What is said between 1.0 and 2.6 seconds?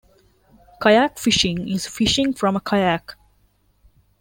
fishing is fishing from a